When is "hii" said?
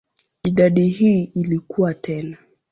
0.89-1.23